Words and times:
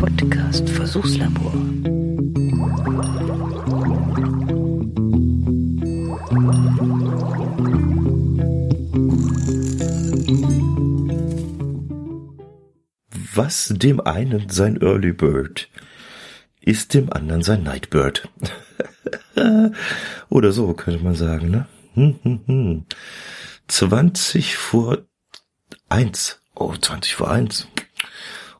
Podcast 0.00 0.66
Versuchslabor. 0.70 1.52
Was 13.34 13.74
dem 13.76 14.00
einen 14.00 14.48
sein 14.48 14.80
Early 14.80 15.12
Bird 15.12 15.68
ist 16.62 16.94
dem 16.94 17.12
anderen 17.12 17.42
sein 17.42 17.62
Nightbird. 17.62 18.26
Oder 20.30 20.52
so 20.52 20.72
könnte 20.72 21.04
man 21.04 21.14
sagen, 21.14 21.50
ne? 21.50 21.66
Hm, 21.92 22.18
hm, 22.22 22.40
hm. 22.46 22.86
20 23.68 24.56
vor 24.56 24.96
1. 25.90 26.40
Oh, 26.54 26.72
20 26.72 27.14
vor 27.14 27.30
1. 27.30 27.66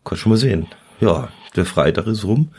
Kann 0.04 0.18
schon 0.18 0.32
mal 0.32 0.36
sehen. 0.36 0.68
Ja, 1.00 1.30
der 1.56 1.64
Freitag 1.64 2.06
ist 2.06 2.24
rum. 2.24 2.50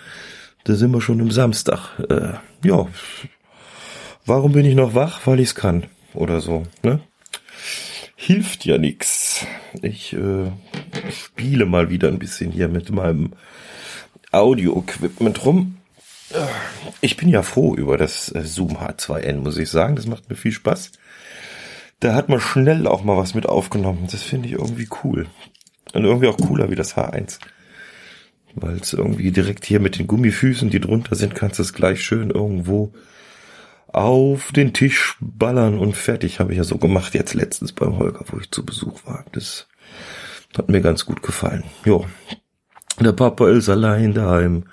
Da 0.63 0.73
sind 0.75 0.91
wir 0.91 1.01
schon 1.01 1.19
im 1.19 1.31
Samstag. 1.31 1.99
Äh, 2.09 2.33
ja. 2.67 2.87
Warum 4.25 4.51
bin 4.51 4.65
ich 4.65 4.75
noch 4.75 4.95
wach? 4.95 5.25
Weil 5.25 5.39
ich's 5.39 5.55
kann. 5.55 5.85
Oder 6.13 6.41
so, 6.41 6.63
ne? 6.83 6.99
Hilft 8.15 8.65
ja 8.65 8.77
nix. 8.77 9.45
Ich 9.81 10.13
äh, 10.13 10.51
spiele 11.11 11.65
mal 11.65 11.89
wieder 11.89 12.07
ein 12.07 12.19
bisschen 12.19 12.51
hier 12.51 12.67
mit 12.67 12.91
meinem 12.91 13.33
Audio-Equipment 14.31 15.45
rum. 15.45 15.77
Ich 17.01 17.17
bin 17.17 17.29
ja 17.29 17.43
froh 17.43 17.75
über 17.75 17.97
das 17.97 18.33
äh, 18.33 18.43
Zoom 18.43 18.77
H2N, 18.77 19.37
muss 19.37 19.57
ich 19.57 19.69
sagen. 19.69 19.95
Das 19.95 20.07
macht 20.07 20.29
mir 20.29 20.35
viel 20.35 20.51
Spaß. 20.51 20.91
Da 21.99 22.15
hat 22.15 22.29
man 22.29 22.39
schnell 22.39 22.87
auch 22.87 23.03
mal 23.03 23.17
was 23.17 23.35
mit 23.35 23.45
aufgenommen. 23.45 24.07
Das 24.11 24.23
finde 24.23 24.47
ich 24.47 24.53
irgendwie 24.53 24.87
cool. 25.03 25.27
Und 25.93 26.05
irgendwie 26.05 26.27
auch 26.27 26.37
cooler 26.37 26.71
wie 26.71 26.75
das 26.75 26.95
H1. 26.95 27.39
Weil 28.55 28.77
es 28.77 28.93
irgendwie 28.93 29.31
direkt 29.31 29.65
hier 29.65 29.79
mit 29.79 29.97
den 29.97 30.07
Gummifüßen, 30.07 30.69
die 30.69 30.79
drunter 30.79 31.15
sind, 31.15 31.35
kannst 31.35 31.59
du 31.59 31.63
es 31.63 31.73
gleich 31.73 32.03
schön 32.03 32.29
irgendwo 32.29 32.93
auf 33.87 34.51
den 34.51 34.73
Tisch 34.73 35.17
ballern 35.19 35.77
und 35.77 35.95
fertig. 35.95 36.39
Habe 36.39 36.51
ich 36.51 36.57
ja 36.57 36.63
so 36.63 36.77
gemacht 36.77 37.13
jetzt 37.13 37.33
letztens 37.33 37.71
beim 37.71 37.97
Holger, 37.97 38.25
wo 38.27 38.39
ich 38.39 38.51
zu 38.51 38.65
Besuch 38.65 39.05
war. 39.05 39.25
Das 39.31 39.67
hat 40.57 40.69
mir 40.69 40.81
ganz 40.81 41.05
gut 41.05 41.21
gefallen. 41.21 41.63
Jo, 41.85 42.05
der 42.99 43.13
Papa 43.13 43.49
ist 43.49 43.69
allein 43.69 44.13
daheim. 44.13 44.65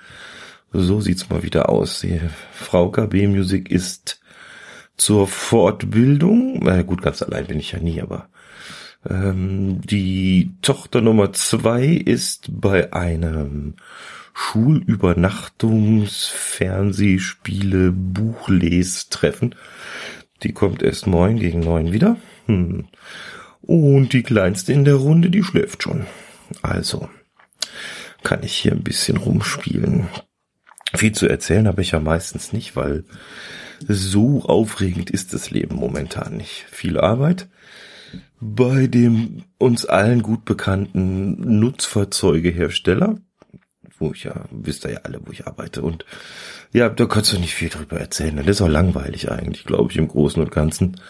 So 0.73 1.01
sieht's 1.01 1.31
mal 1.31 1.43
wieder 1.43 1.69
aus. 1.69 2.01
Die 2.01 2.21
Frau 2.53 2.91
KB 2.91 3.27
Music 3.27 3.71
ist 3.71 4.21
zur 4.97 5.27
Fortbildung. 5.27 6.61
Na 6.63 6.83
gut, 6.83 7.03
ganz 7.03 7.23
allein 7.23 7.47
bin 7.47 7.59
ich 7.59 7.73
ja 7.73 7.79
nie, 7.79 8.03
aber 8.03 8.29
ähm, 9.07 9.81
die 9.83 10.53
Tochter 10.63 11.01
Nummer 11.01 11.33
zwei 11.33 11.87
ist 11.87 12.49
bei 12.61 12.93
einem 12.93 13.75
Schulübernachtungs-, 14.35 16.31
Fernsehspiele-, 16.31 17.93
Buchlestreffen. 17.93 19.55
Die 20.43 20.53
kommt 20.53 20.83
erst 20.83 21.07
morgen 21.07 21.39
gegen 21.39 21.61
neun 21.61 21.93
wieder. 21.93 22.17
Hm. 22.47 22.89
Und 23.63 24.13
die 24.13 24.23
kleinste 24.23 24.73
in 24.73 24.85
der 24.85 24.95
Runde, 24.95 25.31
die 25.31 25.43
schläft 25.43 25.83
schon. 25.83 26.07
Also, 26.63 27.09
kann 28.23 28.43
ich 28.43 28.55
hier 28.55 28.73
ein 28.73 28.85
bisschen 28.85 29.17
rumspielen. 29.17 30.09
Viel 30.95 31.13
zu 31.13 31.29
erzählen 31.29 31.67
habe 31.67 31.83
ich 31.83 31.91
ja 31.91 32.01
meistens 32.01 32.53
nicht, 32.53 32.77
weil 32.77 33.05
so 33.87 34.43
aufregend 34.45 35.11
ist 35.11 35.35
das 35.35 35.51
Leben 35.51 35.77
momentan 35.77 36.37
nicht. 36.37 36.65
Viel 36.71 36.99
Arbeit 36.99 37.49
bei 38.41 38.87
dem 38.87 39.43
uns 39.59 39.87
allen 39.87 40.23
gut 40.23 40.45
bekannten 40.45 41.59
Nutzfahrzeugehersteller, 41.59 43.19
wo 43.99 44.13
ich 44.13 44.25
ja, 44.25 44.45
wisst 44.51 44.85
ihr 44.85 44.93
ja 44.93 45.01
alle, 45.03 45.21
wo 45.25 45.33
ich 45.33 45.47
arbeite. 45.47 45.83
Und 45.83 46.05
ja, 46.73 46.89
da 46.89 47.07
kannst 47.07 47.33
du 47.33 47.39
nicht 47.39 47.55
viel 47.55 47.69
drüber 47.69 47.99
erzählen. 47.99 48.37
Das 48.37 48.47
ist 48.47 48.63
auch 48.63 48.69
langweilig 48.69 49.31
eigentlich, 49.31 49.65
glaube 49.65 49.91
ich, 49.91 49.99
im 49.99 50.09
Großen 50.09 50.41
und 50.43 50.51
Ganzen 50.53 51.01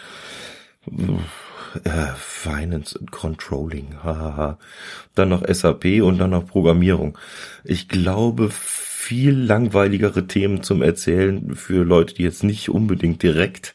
äh, 1.84 2.14
Finance 2.16 2.98
and 2.98 3.10
Controlling, 3.10 4.02
hahaha. 4.02 4.58
dann 5.14 5.28
noch 5.28 5.46
SAP 5.46 6.02
und 6.02 6.18
dann 6.18 6.30
noch 6.30 6.46
Programmierung. 6.46 7.18
Ich 7.64 7.88
glaube, 7.88 8.48
viel 8.50 9.36
langweiligere 9.36 10.26
Themen 10.26 10.62
zum 10.62 10.82
Erzählen 10.82 11.54
für 11.54 11.84
Leute, 11.84 12.14
die 12.14 12.22
jetzt 12.22 12.44
nicht 12.44 12.68
unbedingt 12.68 13.22
direkt 13.22 13.74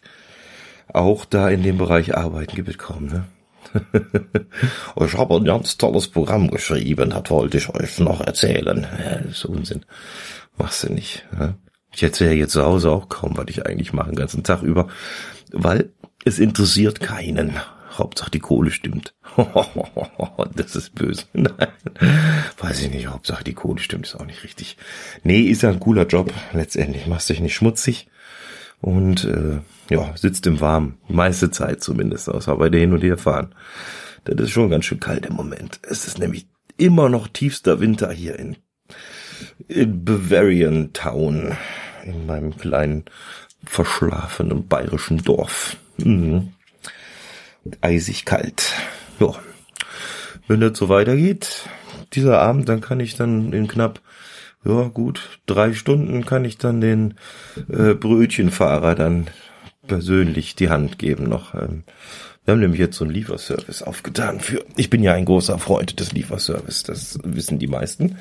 auch 0.91 1.25
da 1.25 1.49
in 1.49 1.63
dem 1.63 1.77
Bereich 1.77 2.15
arbeiten, 2.15 2.55
gibt 2.55 2.69
es 2.69 2.77
kaum, 2.77 3.07
ne? 3.07 3.25
ich 5.05 5.17
habe 5.17 5.35
ein 5.35 5.45
ganz 5.45 5.77
tolles 5.77 6.07
Programm 6.07 6.51
geschrieben, 6.51 7.09
das 7.09 7.29
wollte 7.29 7.57
ich 7.57 7.69
euch 7.69 7.99
noch 7.99 8.21
erzählen. 8.21 8.85
Das 9.23 9.37
ist 9.37 9.45
Unsinn. 9.45 9.85
Machst 10.57 10.83
du 10.83 10.93
nicht. 10.93 11.25
Ja? 11.39 11.55
Ich 11.91 12.03
erzähle 12.03 12.33
jetzt 12.33 12.53
zu 12.53 12.63
Hause 12.63 12.91
auch 12.91 13.09
kaum, 13.09 13.37
was 13.37 13.45
ich 13.49 13.65
eigentlich 13.65 13.93
mache, 13.93 14.09
den 14.09 14.15
ganzen 14.15 14.43
Tag 14.43 14.61
über, 14.61 14.87
weil 15.51 15.91
es 16.25 16.39
interessiert 16.39 16.99
keinen. 16.99 17.59
Hauptsache 17.91 18.31
die 18.31 18.39
Kohle 18.39 18.71
stimmt. 18.71 19.13
das 20.55 20.75
ist 20.75 20.95
böse. 20.95 21.25
Nein. 21.33 21.67
Weiß 22.57 22.81
ich 22.81 22.89
nicht, 22.89 23.07
Hauptsache 23.07 23.43
die 23.43 23.53
Kohle 23.53 23.79
stimmt, 23.79 24.07
ist 24.07 24.15
auch 24.15 24.25
nicht 24.25 24.43
richtig. 24.43 24.77
Nee, 25.23 25.41
ist 25.41 25.61
ja 25.61 25.69
ein 25.69 25.79
cooler 25.79 26.07
Job. 26.07 26.33
Letztendlich 26.53 27.05
machst 27.05 27.29
dich 27.29 27.39
nicht 27.39 27.53
schmutzig. 27.53 28.07
Und 28.83 29.23
äh, 29.23 29.59
ja, 29.89 30.15
sitzt 30.15 30.45
im 30.45 30.61
Warmen. 30.61 30.97
Meiste 31.07 31.49
Zeit 31.51 31.81
zumindest, 31.81 32.29
außer 32.29 32.55
bei 32.57 32.69
der 32.69 32.81
Hin- 32.81 32.93
und 32.93 33.03
Herfahren. 33.03 33.55
Das 34.25 34.39
ist 34.39 34.51
schon 34.51 34.69
ganz 34.69 34.85
schön 34.85 34.99
kalt 34.99 35.25
im 35.25 35.33
Moment. 35.33 35.79
Es 35.83 36.05
ist 36.05 36.19
nämlich 36.19 36.47
immer 36.77 37.09
noch 37.09 37.27
tiefster 37.27 37.79
Winter 37.79 38.11
hier 38.11 38.37
in, 38.37 38.57
in 39.67 40.03
Bavarian 40.03 40.93
Town. 40.93 41.57
In 42.05 42.25
meinem 42.25 42.57
kleinen, 42.57 43.05
verschlafenen 43.65 44.67
bayerischen 44.67 45.23
Dorf. 45.23 45.77
Mhm 45.97 46.53
eisig 47.81 48.25
kalt. 48.25 48.73
Ja. 49.19 49.33
Wenn 50.47 50.59
das 50.59 50.77
so 50.77 50.89
weitergeht, 50.89 51.69
dieser 52.13 52.39
Abend, 52.39 52.67
dann 52.67 52.81
kann 52.81 52.99
ich 52.99 53.15
dann 53.15 53.53
in 53.53 53.67
knapp, 53.67 54.01
ja 54.65 54.87
gut, 54.87 55.39
drei 55.45 55.73
Stunden 55.73 56.25
kann 56.25 56.45
ich 56.45 56.57
dann 56.57 56.81
den 56.81 57.15
äh, 57.69 57.93
Brötchenfahrer 57.93 58.95
dann 58.95 59.27
persönlich 59.87 60.55
die 60.55 60.69
Hand 60.69 60.97
geben 60.97 61.25
noch. 61.25 61.53
Ähm, 61.53 61.83
wir 62.45 62.53
haben 62.53 62.59
nämlich 62.59 62.79
jetzt 62.79 62.97
so 62.97 63.05
einen 63.05 63.13
Lieferservice 63.13 63.83
aufgetan 63.83 64.41
für, 64.41 64.65
ich 64.75 64.89
bin 64.89 65.01
ja 65.01 65.13
ein 65.13 65.25
großer 65.25 65.59
Freund 65.59 65.99
des 65.99 66.11
Lieferservice, 66.11 66.83
das 66.83 67.17
wissen 67.23 67.57
die 67.57 67.67
meisten. 67.67 68.17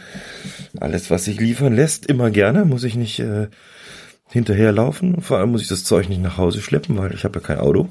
Alles, 0.78 1.10
was 1.10 1.24
sich 1.24 1.40
liefern 1.40 1.74
lässt, 1.74 2.06
immer 2.06 2.30
gerne, 2.30 2.64
muss 2.64 2.84
ich 2.84 2.94
nicht 2.94 3.18
äh, 3.18 3.48
hinterherlaufen. 4.30 5.22
Vor 5.22 5.38
allem 5.38 5.50
muss 5.50 5.62
ich 5.62 5.68
das 5.68 5.84
Zeug 5.84 6.08
nicht 6.08 6.22
nach 6.22 6.38
Hause 6.38 6.62
schleppen, 6.62 6.96
weil 6.98 7.14
ich 7.14 7.24
habe 7.24 7.40
ja 7.40 7.44
kein 7.44 7.58
Auto. 7.58 7.88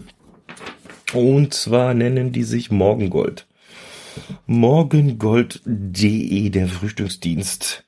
Und 1.13 1.53
zwar 1.53 1.93
nennen 1.93 2.31
die 2.31 2.43
sich 2.43 2.71
Morgengold. 2.71 3.45
Morgengold.de, 4.45 6.49
der 6.49 6.67
Frühstücksdienst. 6.67 7.83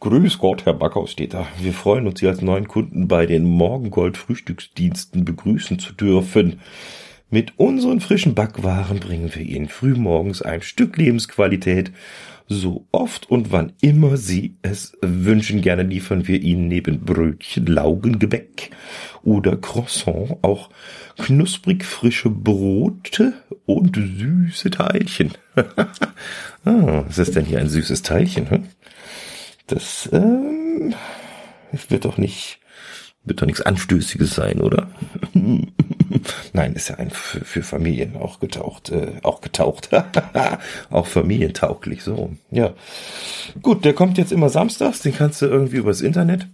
Grüß 0.00 0.38
Gott, 0.38 0.64
Herr 0.64 0.72
Backhaus. 0.72 1.14
Wir 1.18 1.74
freuen 1.74 2.06
uns, 2.06 2.20
Sie 2.20 2.26
als 2.26 2.40
neuen 2.40 2.66
Kunden 2.68 3.06
bei 3.06 3.26
den 3.26 3.44
Morgengold 3.44 4.16
Frühstücksdiensten 4.16 5.26
begrüßen 5.26 5.78
zu 5.78 5.92
dürfen. 5.92 6.60
Mit 7.28 7.58
unseren 7.58 8.00
frischen 8.00 8.34
Backwaren 8.34 8.98
bringen 8.98 9.30
wir 9.34 9.42
Ihnen 9.42 9.68
frühmorgens 9.68 10.40
ein 10.40 10.62
Stück 10.62 10.96
Lebensqualität 10.96 11.92
so 12.48 12.86
oft 12.92 13.30
und 13.30 13.52
wann 13.52 13.74
immer 13.82 14.16
Sie 14.16 14.56
es 14.62 14.96
wünschen, 15.02 15.60
gerne 15.60 15.82
liefern 15.82 16.26
wir 16.26 16.40
Ihnen 16.40 16.68
neben 16.68 17.00
Brötchen, 17.04 17.66
Laugengebäck 17.66 18.70
oder 19.22 19.58
Croissant 19.58 20.38
auch 20.40 20.70
knusprig 21.18 21.84
frische 21.84 22.30
Brote 22.30 23.34
und 23.66 23.96
süße 23.96 24.70
Teilchen. 24.70 25.32
ah, 26.64 27.04
was 27.06 27.18
ist 27.18 27.36
denn 27.36 27.44
hier 27.44 27.58
ein 27.58 27.68
süßes 27.68 28.00
Teilchen? 28.00 28.48
Hm? 28.48 28.62
Das, 29.70 30.08
ähm, 30.12 30.94
wird 31.88 32.04
doch 32.04 32.18
nicht, 32.18 32.58
wird 33.22 33.40
doch 33.40 33.46
nichts 33.46 33.60
Anstößiges 33.60 34.34
sein, 34.34 34.60
oder? 34.60 34.88
Nein, 36.52 36.74
ist 36.74 36.88
ja 36.88 36.96
ein 36.96 37.10
für, 37.10 37.44
für 37.44 37.62
Familien 37.62 38.16
auch 38.16 38.40
getaucht, 38.40 38.90
äh, 38.90 39.12
auch 39.22 39.40
getaucht, 39.40 39.90
auch 40.90 41.06
familientauglich, 41.06 42.02
so. 42.02 42.32
Ja, 42.50 42.74
gut, 43.62 43.84
der 43.84 43.94
kommt 43.94 44.18
jetzt 44.18 44.32
immer 44.32 44.48
samstags, 44.48 45.02
den 45.02 45.14
kannst 45.14 45.40
du 45.40 45.46
irgendwie 45.46 45.76
übers 45.76 46.00
Internet, 46.00 46.48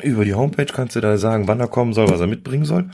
über 0.00 0.24
die 0.24 0.34
Homepage 0.34 0.66
kannst 0.66 0.94
du 0.94 1.00
da 1.00 1.18
sagen, 1.18 1.48
wann 1.48 1.58
er 1.58 1.66
kommen 1.66 1.92
soll, 1.92 2.08
was 2.08 2.20
er 2.20 2.28
mitbringen 2.28 2.64
soll. 2.64 2.90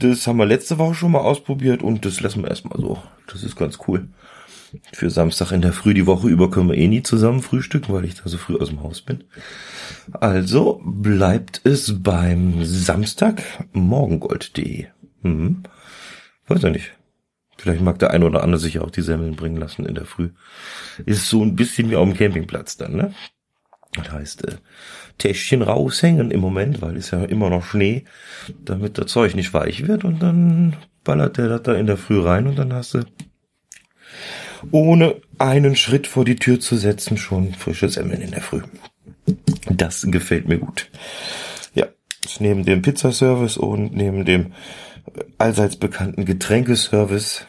Das 0.00 0.26
haben 0.26 0.36
wir 0.36 0.44
letzte 0.46 0.78
Woche 0.78 0.94
schon 0.94 1.12
mal 1.12 1.20
ausprobiert 1.20 1.82
und 1.82 2.04
das 2.04 2.20
lassen 2.20 2.42
wir 2.42 2.50
erstmal 2.50 2.78
so. 2.78 3.02
Das 3.26 3.42
ist 3.42 3.56
ganz 3.56 3.78
cool. 3.88 4.08
Für 4.92 5.10
Samstag 5.10 5.52
in 5.52 5.62
der 5.62 5.72
Früh 5.72 5.94
die 5.94 6.06
Woche 6.06 6.28
über 6.28 6.50
können 6.50 6.68
wir 6.68 6.76
eh 6.76 6.88
nie 6.88 7.02
zusammen 7.02 7.42
frühstücken, 7.42 7.92
weil 7.92 8.04
ich 8.04 8.16
da 8.16 8.28
so 8.28 8.38
früh 8.38 8.56
aus 8.56 8.68
dem 8.68 8.82
Haus 8.82 9.00
bin. 9.00 9.24
Also 10.12 10.80
bleibt 10.84 11.60
es 11.64 12.02
beim 12.02 12.64
Samstag 12.64 13.42
morgengold.de. 13.72 14.86
Hm. 15.22 15.62
Weiß 16.46 16.62
ja 16.62 16.70
nicht. 16.70 16.92
Vielleicht 17.56 17.82
mag 17.82 17.98
der 17.98 18.12
eine 18.12 18.24
oder 18.24 18.44
andere 18.44 18.60
sich 18.60 18.78
auch 18.78 18.90
die 18.90 19.02
Semmeln 19.02 19.34
bringen 19.34 19.56
lassen 19.56 19.84
in 19.84 19.94
der 19.94 20.04
Früh. 20.04 20.30
Ist 21.06 21.28
so 21.28 21.42
ein 21.42 21.56
bisschen 21.56 21.90
wie 21.90 21.96
auf 21.96 22.08
dem 22.08 22.16
Campingplatz 22.16 22.76
dann, 22.76 22.94
ne? 22.94 23.12
Das 23.94 24.12
heißt, 24.12 24.46
äh, 24.46 24.56
Täschchen 25.16 25.62
raushängen 25.62 26.30
im 26.30 26.40
Moment, 26.40 26.82
weil 26.82 26.96
ist 26.96 27.10
ja 27.10 27.24
immer 27.24 27.50
noch 27.50 27.64
Schnee, 27.64 28.04
damit 28.64 28.98
das 28.98 29.06
Zeug 29.06 29.34
nicht 29.34 29.52
weich 29.54 29.88
wird 29.88 30.04
und 30.04 30.22
dann 30.22 30.76
ballert 31.04 31.38
der 31.38 31.48
das 31.48 31.62
da 31.62 31.74
in 31.74 31.86
der 31.86 31.96
Früh 31.96 32.20
rein 32.20 32.46
und 32.46 32.56
dann 32.56 32.72
hast 32.72 32.94
du 32.94 33.04
ohne 34.70 35.16
einen 35.38 35.76
Schritt 35.76 36.06
vor 36.06 36.24
die 36.24 36.36
Tür 36.36 36.60
zu 36.60 36.76
setzen 36.76 37.16
schon 37.16 37.54
frische 37.54 37.88
Semmeln 37.88 38.22
in 38.22 38.30
der 38.30 38.40
Früh. 38.40 38.62
Das 39.68 40.06
gefällt 40.10 40.48
mir 40.48 40.58
gut. 40.58 40.90
Ja, 41.74 41.86
neben 42.40 42.64
dem 42.64 42.82
Pizzaservice 42.82 43.56
und 43.56 43.94
neben 43.94 44.24
dem 44.24 44.52
allseits 45.38 45.76
bekannten 45.76 46.24
Getränkeservice 46.24 47.46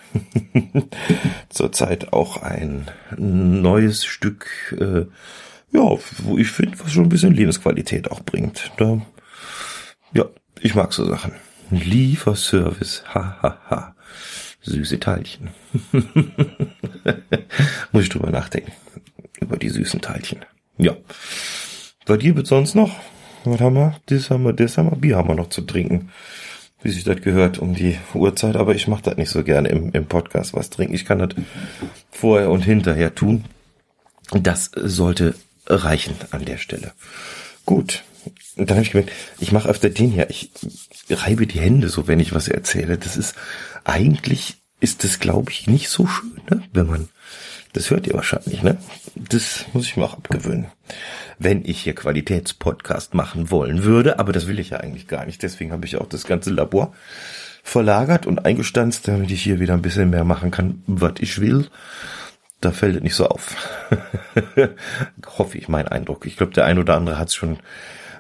zurzeit 1.49 2.13
auch 2.13 2.41
ein 2.41 2.89
neues 3.17 4.05
Stück, 4.05 4.75
äh, 4.79 5.05
ja, 5.71 5.97
wo 6.23 6.37
ich 6.37 6.47
finde, 6.47 6.79
was 6.79 6.91
schon 6.91 7.03
ein 7.03 7.09
bisschen 7.09 7.33
Lebensqualität 7.33 8.11
auch 8.11 8.21
bringt. 8.21 8.71
Da, 8.77 9.01
ja, 10.13 10.25
ich 10.61 10.75
mag 10.75 10.93
so 10.93 11.05
Sachen. 11.05 11.33
Lieferservice, 11.69 13.03
hahaha. 13.13 13.41
Ha, 13.41 13.69
ha. 13.69 13.95
Süße 14.61 14.99
Teilchen. 14.99 15.49
Muss 17.91 18.03
ich 18.03 18.09
drüber 18.09 18.29
nachdenken. 18.29 18.71
Über 19.39 19.57
die 19.57 19.69
süßen 19.69 20.01
Teilchen. 20.01 20.45
Ja. 20.77 20.95
Bei 22.05 22.17
dir 22.17 22.35
wird 22.35 22.47
sonst 22.47 22.75
noch? 22.75 22.99
Was 23.45 23.61
haben 23.61 23.75
wir? 23.75 23.95
Das 24.07 24.29
haben 24.29 24.43
wir, 24.43 24.53
das 24.53 24.77
haben 24.77 24.91
wir. 24.91 24.97
Bier 24.97 25.17
haben 25.17 25.29
wir 25.29 25.35
noch 25.35 25.49
zu 25.49 25.61
trinken 25.61 26.09
wie 26.81 26.91
sich 26.91 27.03
das 27.03 27.21
gehört, 27.21 27.59
um 27.59 27.75
die 27.75 27.97
Uhrzeit, 28.13 28.55
aber 28.55 28.73
ich 28.73 28.87
mache 28.87 29.03
das 29.03 29.17
nicht 29.17 29.29
so 29.29 29.43
gerne 29.43 29.69
im, 29.69 29.91
im 29.91 30.05
Podcast 30.05 30.53
was 30.53 30.69
trinken. 30.69 30.93
Ich 30.93 31.05
kann 31.05 31.19
das 31.19 31.29
vorher 32.11 32.49
und 32.49 32.61
hinterher 32.61 33.13
tun. 33.15 33.45
Das 34.31 34.71
sollte 34.75 35.35
reichen 35.67 36.15
an 36.31 36.45
der 36.45 36.57
Stelle. 36.57 36.93
Gut. 37.65 38.03
Dann 38.55 38.69
habe 38.69 38.81
ich 38.81 38.91
gemerkt, 38.91 39.11
ich 39.39 39.51
mache 39.51 39.69
öfter 39.69 39.89
den 39.89 40.11
hier. 40.11 40.29
Ich 40.29 40.51
reibe 41.09 41.47
die 41.47 41.59
Hände 41.59 41.89
so, 41.89 42.07
wenn 42.07 42.19
ich 42.19 42.33
was 42.33 42.47
erzähle. 42.47 42.97
Das 42.97 43.17
ist 43.17 43.35
eigentlich 43.89 44.57
ist 44.79 45.03
das, 45.03 45.19
glaube 45.19 45.51
ich, 45.51 45.67
nicht 45.67 45.89
so 45.89 46.07
schön, 46.07 46.41
ne? 46.49 46.63
wenn 46.71 46.87
man 46.87 47.09
das 47.73 47.91
hört 47.91 48.07
ihr 48.07 48.15
wahrscheinlich, 48.15 48.63
ne? 48.63 48.77
Das 49.15 49.65
muss 49.73 49.85
ich 49.85 49.95
mir 49.95 50.05
auch 50.05 50.13
abgewöhnen. 50.13 50.67
Wenn 51.37 51.63
ich 51.63 51.81
hier 51.81 51.93
Qualitätspodcast 51.93 53.13
machen 53.13 53.51
wollen 53.51 53.83
würde, 53.83 54.17
aber 54.17 54.31
das 54.31 54.47
will 54.47 54.59
ich 54.59 54.71
ja 54.71 54.79
eigentlich 54.79 55.07
gar 55.07 55.25
nicht. 55.25 55.43
Deswegen 55.43 55.71
habe 55.71 55.85
ich 55.85 55.97
auch 55.97 56.09
das 56.09 56.25
ganze 56.25 56.49
Labor 56.49 56.93
verlagert 57.61 58.25
und 58.25 58.45
eingestanzt, 58.45 59.07
damit 59.07 59.29
ich 59.29 59.43
hier 59.43 59.59
wieder 59.59 59.75
ein 59.75 59.83
bisschen 59.83 60.09
mehr 60.09 60.23
machen 60.23 60.49
kann, 60.49 60.81
was 60.87 61.13
ich 61.19 61.39
will. 61.39 61.67
Da 62.59 62.71
fällt 62.71 62.97
es 62.97 63.03
nicht 63.03 63.15
so 63.15 63.27
auf. 63.27 63.55
Hoffe 65.37 65.57
ich, 65.57 65.69
mein 65.69 65.87
Eindruck. 65.87 66.25
Ich 66.25 66.37
glaube, 66.37 66.53
der 66.53 66.65
ein 66.65 66.79
oder 66.79 66.95
andere 66.95 67.19
hat 67.19 67.29
es 67.29 67.35
schon 67.35 67.59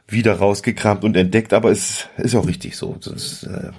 wieder 0.07 0.35
rausgekramt 0.35 1.03
und 1.03 1.17
entdeckt, 1.17 1.53
aber 1.53 1.71
es 1.71 2.07
ist 2.17 2.35
auch 2.35 2.47
richtig 2.47 2.77
so. 2.77 2.97
Ist, 3.03 3.43
äh, 3.43 3.71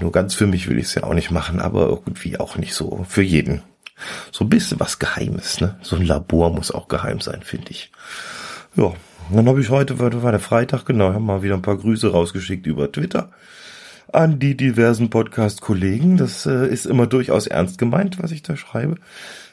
nur 0.00 0.12
ganz 0.12 0.34
für 0.34 0.46
mich 0.46 0.68
will 0.68 0.78
ich 0.78 0.86
es 0.86 0.94
ja 0.94 1.04
auch 1.04 1.14
nicht 1.14 1.30
machen, 1.30 1.60
aber 1.60 1.88
irgendwie 1.88 2.38
auch 2.38 2.56
nicht 2.56 2.74
so 2.74 3.04
für 3.08 3.22
jeden 3.22 3.62
so 4.30 4.44
ein 4.44 4.50
bisschen 4.50 4.78
was 4.78 4.98
Geheimes, 4.98 5.60
ne? 5.60 5.78
So 5.82 5.96
ein 5.96 6.04
Labor 6.04 6.50
muss 6.50 6.70
auch 6.70 6.88
geheim 6.88 7.20
sein, 7.20 7.42
finde 7.42 7.70
ich. 7.70 7.90
Ja, 8.76 8.92
dann 9.30 9.48
habe 9.48 9.60
ich 9.60 9.70
heute, 9.70 9.98
war 9.98 10.10
der 10.10 10.40
Freitag, 10.40 10.84
genau, 10.84 11.12
haben 11.12 11.24
mal 11.24 11.42
wieder 11.42 11.54
ein 11.54 11.62
paar 11.62 11.78
Grüße 11.78 12.12
rausgeschickt 12.12 12.66
über 12.66 12.92
Twitter 12.92 13.30
an 14.12 14.38
die 14.38 14.56
diversen 14.56 15.10
Podcast-Kollegen. 15.10 16.16
Das 16.16 16.46
äh, 16.46 16.68
ist 16.68 16.86
immer 16.86 17.06
durchaus 17.06 17.46
ernst 17.46 17.78
gemeint, 17.78 18.22
was 18.22 18.30
ich 18.30 18.42
da 18.42 18.56
schreibe. 18.56 18.96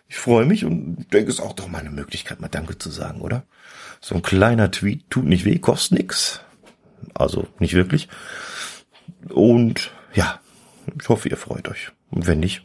Ich 0.07 0.17
freue 0.17 0.45
mich 0.45 0.65
und 0.65 1.11
denke, 1.11 1.31
es 1.31 1.39
ist 1.39 1.41
auch 1.41 1.53
doch 1.53 1.67
mal 1.67 1.79
eine 1.79 1.89
Möglichkeit, 1.89 2.39
mal 2.39 2.49
Danke 2.49 2.77
zu 2.77 2.91
sagen, 2.91 3.21
oder? 3.21 3.45
So 3.99 4.15
ein 4.15 4.21
kleiner 4.21 4.69
Tweet 4.69 5.09
tut 5.09 5.25
nicht 5.25 5.45
weh, 5.45 5.57
kostet 5.57 5.97
nix. 5.97 6.41
Also 7.13 7.47
nicht 7.59 7.73
wirklich. 7.73 8.09
Und 9.29 9.91
ja, 10.13 10.39
ich 10.99 11.09
hoffe, 11.09 11.29
ihr 11.29 11.37
freut 11.37 11.67
euch. 11.69 11.91
Und 12.11 12.27
wenn 12.27 12.39
nicht, 12.39 12.63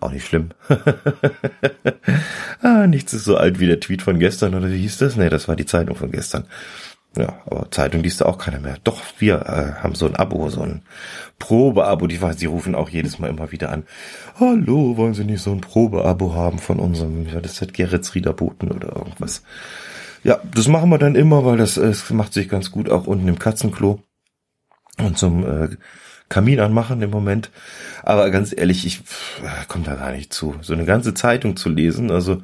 auch 0.00 0.10
nicht 0.10 0.26
schlimm. 0.26 0.50
ah, 2.62 2.86
nichts 2.86 3.12
ist 3.12 3.24
so 3.24 3.36
alt 3.36 3.60
wie 3.60 3.66
der 3.66 3.80
Tweet 3.80 4.02
von 4.02 4.18
gestern, 4.18 4.54
oder 4.54 4.70
wie 4.70 4.78
hieß 4.78 4.98
das? 4.98 5.16
Nee, 5.16 5.28
das 5.28 5.48
war 5.48 5.56
die 5.56 5.66
Zeitung 5.66 5.96
von 5.96 6.10
gestern. 6.10 6.46
Ja, 7.16 7.42
aber 7.46 7.70
Zeitung 7.72 8.02
liest 8.02 8.20
da 8.20 8.26
auch 8.26 8.38
keiner 8.38 8.60
mehr. 8.60 8.78
Doch, 8.84 9.02
wir 9.18 9.40
äh, 9.40 9.82
haben 9.82 9.96
so 9.96 10.06
ein 10.06 10.14
Abo, 10.14 10.48
so 10.48 10.62
ein 10.62 10.82
Probeabo. 11.40 12.06
Die 12.06 12.20
die 12.38 12.46
rufen 12.46 12.76
auch 12.76 12.88
jedes 12.88 13.18
Mal 13.18 13.30
immer 13.30 13.50
wieder 13.50 13.72
an. 13.72 13.84
Hallo, 14.38 14.96
wollen 14.96 15.14
Sie 15.14 15.24
nicht 15.24 15.42
so 15.42 15.50
ein 15.50 15.60
Probeabo 15.60 16.34
haben 16.34 16.60
von 16.60 16.78
unserem, 16.78 17.26
ja, 17.26 17.40
das 17.40 17.60
hat 17.60 17.74
Gerrits 17.74 18.14
Riederboten 18.14 18.70
oder 18.70 18.94
irgendwas. 18.94 19.42
Ja, 20.22 20.38
das 20.54 20.68
machen 20.68 20.90
wir 20.90 20.98
dann 20.98 21.16
immer, 21.16 21.44
weil 21.44 21.56
das, 21.56 21.74
das 21.74 22.10
macht 22.10 22.32
sich 22.32 22.48
ganz 22.48 22.70
gut 22.70 22.88
auch 22.88 23.08
unten 23.08 23.26
im 23.26 23.38
Katzenklo. 23.40 24.00
Und 24.98 25.18
zum 25.18 25.44
äh, 25.44 25.76
Kamin 26.30 26.60
anmachen 26.60 27.02
im 27.02 27.10
Moment. 27.10 27.50
Aber 28.02 28.30
ganz 28.30 28.54
ehrlich, 28.56 28.86
ich 28.86 29.02
komme 29.68 29.84
da 29.84 29.96
gar 29.96 30.12
nicht 30.12 30.32
zu. 30.32 30.54
So 30.62 30.72
eine 30.72 30.86
ganze 30.86 31.12
Zeitung 31.12 31.56
zu 31.56 31.68
lesen, 31.68 32.10
also 32.10 32.42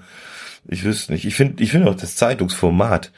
ich 0.69 0.83
wüsste 0.83 1.13
nicht. 1.13 1.25
Ich 1.25 1.37
finde 1.37 1.63
ich 1.63 1.71
finde 1.71 1.89
auch 1.89 1.95
das 1.95 2.17
Zeitungsformat 2.17 3.13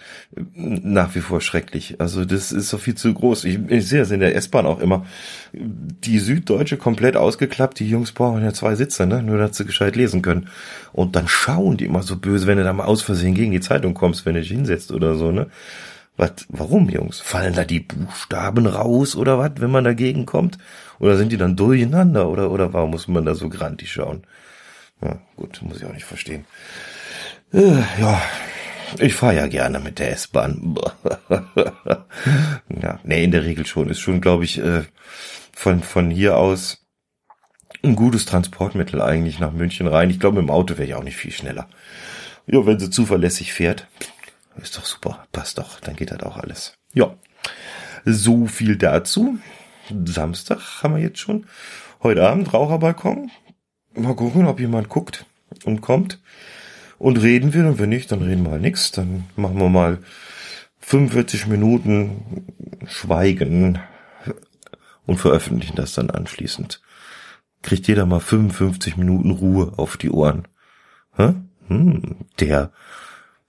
nach 0.55 1.15
wie 1.15 1.21
vor 1.21 1.41
schrecklich. 1.41 1.99
Also 1.99 2.27
das 2.27 2.53
ist 2.53 2.69
so 2.69 2.77
viel 2.77 2.95
zu 2.95 3.13
groß. 3.15 3.45
Ich, 3.45 3.59
ich 3.69 3.89
sehe 3.89 4.03
es 4.03 4.11
in 4.11 4.21
der 4.21 4.37
S-Bahn 4.37 4.67
auch 4.67 4.81
immer. 4.81 5.07
Die 5.55 6.19
Süddeutsche 6.19 6.77
komplett 6.77 7.17
ausgeklappt. 7.17 7.81
Die 7.81 7.89
Jungs 7.89 8.13
brauchen 8.13 8.45
ja 8.45 8.53
zwei 8.53 8.75
Sitze, 8.75 9.07
ne? 9.07 9.23
nur 9.23 9.39
dass 9.39 9.57
sie 9.57 9.65
gescheit 9.65 9.97
lesen 9.97 10.21
können. 10.21 10.49
Und 10.93 11.17
dann 11.17 11.27
schauen 11.27 11.79
die 11.79 11.87
immer 11.87 12.03
so 12.03 12.17
böse, 12.17 12.47
wenn 12.47 12.59
du 12.59 12.65
da 12.65 12.73
mal 12.75 12.85
aus 12.85 13.01
Versehen 13.01 13.35
gegen 13.35 13.53
die 13.53 13.61
Zeitung 13.61 13.95
kommst, 13.95 14.27
wenn 14.27 14.35
du 14.35 14.41
dich 14.41 14.51
hinsetzt 14.51 14.93
oder 14.93 15.15
so. 15.15 15.33
ne? 15.33 15.47
Was, 16.19 16.33
warum, 16.49 16.91
Jungs? 16.91 17.21
Fallen 17.21 17.55
da 17.55 17.65
die 17.65 17.79
Buchstaben 17.79 18.67
raus 18.67 19.15
oder 19.15 19.39
was, 19.39 19.53
wenn 19.59 19.71
man 19.71 19.85
dagegen 19.85 20.27
kommt? 20.27 20.59
Oder 20.99 21.17
sind 21.17 21.31
die 21.31 21.37
dann 21.37 21.55
durcheinander? 21.55 22.29
Oder, 22.29 22.51
oder 22.51 22.73
warum 22.73 22.91
muss 22.91 23.07
man 23.07 23.25
da 23.25 23.37
so 23.37 23.49
grantig 23.49 23.93
schauen? 23.93 24.25
Ja, 25.01 25.21
gut, 25.37 25.63
muss 25.63 25.79
ich 25.79 25.85
auch 25.85 25.93
nicht 25.93 26.05
verstehen. 26.05 26.45
Äh, 27.53 27.83
ja, 28.01 28.21
ich 28.99 29.15
fahre 29.15 29.37
ja 29.37 29.47
gerne 29.47 29.79
mit 29.79 30.01
der 30.01 30.11
S-Bahn. 30.11 30.75
ja, 32.83 32.99
nee, 33.05 33.23
in 33.23 33.31
der 33.31 33.45
Regel 33.45 33.65
schon. 33.65 33.89
Ist 33.89 34.01
schon, 34.01 34.21
glaube 34.21 34.43
ich, 34.43 34.59
äh, 34.59 34.83
von, 35.55 35.85
von 35.85 36.11
hier 36.11 36.37
aus 36.37 36.85
ein 37.85 37.95
gutes 37.95 38.27
Transportmittel 38.27 39.01
eigentlich 39.01 39.39
nach 39.39 39.53
München 39.53 39.87
rein. 39.87 40.11
Ich 40.11 40.19
glaube, 40.19 40.41
im 40.41 40.51
Auto 40.51 40.79
wäre 40.79 40.89
ich 40.89 40.95
auch 40.95 41.05
nicht 41.05 41.17
viel 41.17 41.31
schneller. 41.31 41.69
Ja, 42.49 42.67
wenn 42.67 42.81
sie 42.81 42.91
zuverlässig 42.91 43.53
fährt. 43.53 43.87
Ist 44.63 44.77
doch 44.77 44.85
super, 44.85 45.27
passt 45.33 45.59
doch, 45.59 45.81
dann 45.81 45.97
geht 45.97 46.11
das 46.11 46.21
auch 46.23 46.37
alles. 46.37 46.75
Ja, 46.93 47.15
so 48.05 48.47
viel 48.47 48.77
dazu. 48.77 49.39
Samstag 50.05 50.83
haben 50.83 50.97
wir 50.97 51.03
jetzt 51.03 51.19
schon. 51.19 51.47
Heute 52.03 52.27
Abend 52.27 52.53
Raucherbalkon. 52.53 53.31
Mal 53.95 54.15
gucken, 54.15 54.47
ob 54.47 54.61
jemand 54.61 54.89
guckt 54.89 55.27
und 55.65 55.81
kommt 55.81 56.21
und 56.99 57.21
reden 57.21 57.55
will. 57.55 57.67
Und 57.67 57.79
wenn 57.79 57.89
nicht, 57.89 58.13
dann 58.13 58.23
reden 58.23 58.45
wir 58.45 58.53
halt 58.53 58.63
nichts. 58.63 58.93
Dann 58.93 59.25
machen 59.37 59.59
wir 59.59 59.69
mal 59.69 59.99
45 60.81 61.47
Minuten 61.47 62.47
Schweigen 62.87 63.81
und 65.07 65.19
veröffentlichen 65.19 65.77
das 65.77 65.93
dann 65.95 66.11
anschließend. 66.11 66.81
Kriegt 67.63 67.89
jeder 67.89 68.07
mal 68.07 68.21
55 68.21 68.97
Minuten 68.97 69.31
Ruhe 69.31 69.73
auf 69.77 69.97
die 69.97 70.11
Ohren. 70.11 70.47
Hä? 71.17 71.35
Hm, 71.67 72.27
der 72.41 72.73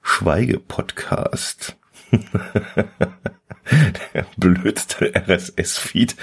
Schweige-Podcast. 0.09 1.77
Der 4.11 4.25
blödste 4.37 5.13
RSS-Feed, 5.15 6.15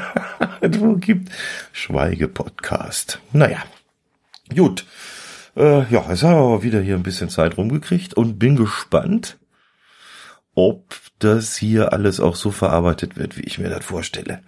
wo 0.80 0.96
gibt 0.96 1.30
Schweige-Podcast. 1.72 3.20
Naja, 3.32 3.62
gut. 4.52 4.86
Äh, 5.56 5.84
ja, 5.92 6.04
jetzt 6.08 6.22
haben 6.22 6.52
wir 6.52 6.62
wieder 6.62 6.80
hier 6.80 6.96
ein 6.96 7.04
bisschen 7.04 7.28
Zeit 7.28 7.58
rumgekriegt 7.58 8.14
und 8.14 8.38
bin 8.38 8.56
gespannt, 8.56 9.38
ob 10.54 10.96
das 11.18 11.54
hier 11.54 11.92
alles 11.92 12.18
auch 12.18 12.34
so 12.34 12.50
verarbeitet 12.50 13.16
wird, 13.16 13.36
wie 13.36 13.42
ich 13.42 13.58
mir 13.58 13.68
das 13.68 13.84
vorstelle. 13.84 14.42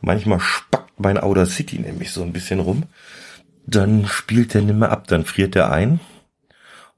Manchmal 0.00 0.38
spackt 0.38 1.00
mein 1.00 1.18
Outer 1.18 1.46
City 1.46 1.78
nämlich 1.78 2.12
so 2.12 2.22
ein 2.22 2.34
bisschen 2.34 2.60
rum. 2.60 2.84
Dann 3.66 4.06
spielt 4.06 4.54
der 4.54 4.62
nimmer 4.62 4.90
ab, 4.90 5.06
dann 5.08 5.24
friert 5.24 5.56
er 5.56 5.72
ein 5.72 5.98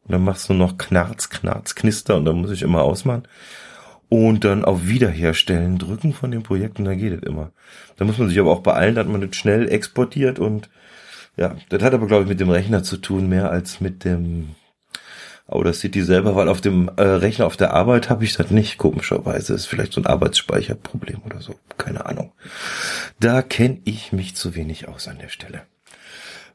und 0.05 0.13
dann 0.13 0.25
machst 0.25 0.49
du 0.49 0.55
noch 0.55 0.77
Knarz, 0.79 1.31
Knarz, 1.31 1.75
Knister 1.75 2.17
und 2.17 2.25
dann 2.25 2.41
muss 2.41 2.51
ich 2.51 2.63
immer 2.63 2.83
ausmachen. 2.83 3.27
Und 4.09 4.45
dann 4.45 4.65
auf 4.65 4.87
Wiederherstellen 4.87 5.79
drücken 5.79 6.13
von 6.13 6.31
dem 6.31 6.43
Projekt 6.43 6.79
und 6.79 6.85
dann 6.85 6.99
geht 6.99 7.13
es 7.13 7.23
immer. 7.23 7.51
Da 7.97 8.05
muss 8.05 8.19
man 8.19 8.29
sich 8.29 8.39
aber 8.39 8.53
auch 8.53 8.61
beeilen, 8.61 8.95
dass 8.95 9.07
man 9.07 9.21
das 9.21 9.35
schnell 9.35 9.69
exportiert 9.69 10.39
und 10.39 10.69
ja, 11.37 11.57
das 11.69 11.83
hat 11.83 11.95
aber 11.95 12.07
glaube 12.07 12.25
ich 12.25 12.29
mit 12.29 12.39
dem 12.39 12.51
Rechner 12.51 12.83
zu 12.83 12.97
tun, 12.97 13.29
mehr 13.29 13.51
als 13.51 13.81
mit 13.81 14.05
dem 14.05 14.55
Audacity 15.47 16.03
selber, 16.03 16.37
weil 16.37 16.49
auf 16.49 16.61
dem 16.61 16.91
äh, 16.97 17.03
Rechner 17.03 17.47
auf 17.47 17.57
der 17.57 17.75
Arbeit 17.75 18.09
habe 18.09 18.25
ich 18.25 18.35
das 18.35 18.51
nicht, 18.51 18.79
komischerweise. 18.79 19.53
Das 19.53 19.63
ist 19.63 19.67
vielleicht 19.67 19.93
so 19.93 20.01
ein 20.01 20.07
Arbeitsspeicherproblem 20.07 21.23
oder 21.25 21.41
so, 21.41 21.55
keine 21.77 22.07
Ahnung. 22.07 22.33
Da 23.21 23.43
kenne 23.43 23.81
ich 23.85 24.13
mich 24.13 24.37
zu 24.37 24.55
wenig 24.55 24.89
aus 24.89 25.09
an 25.09 25.19
der 25.19 25.29
Stelle. 25.29 25.63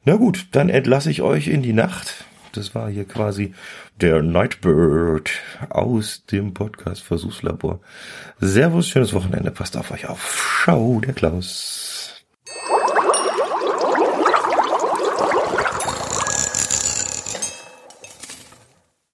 Na 0.06 0.16
gut, 0.16 0.48
dann 0.52 0.70
entlasse 0.70 1.12
ich 1.12 1.22
euch 1.22 1.48
in 1.48 1.62
die 1.62 1.74
Nacht. 1.74 2.26
Das 2.54 2.74
war 2.76 2.90
hier 2.90 3.06
quasi 3.06 3.54
der 4.00 4.22
Nightbird 4.22 5.32
aus 5.70 6.26
dem 6.26 6.54
Podcast 6.54 7.04
Versuchslabor. 7.04 7.80
Servus, 8.40 8.88
schönes 8.88 9.14
Wochenende. 9.14 9.52
Passt 9.52 9.78
auf 9.78 9.92
euch 9.92 10.08
auf. 10.08 10.62
Ciao, 10.64 11.00
der 11.00 11.14
Klaus. 11.14 11.89